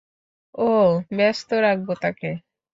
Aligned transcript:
ওহ, 0.59 0.89
ব্যস্ত 1.11 1.49
রাখব 1.63 1.87
তাকে। 2.01 2.29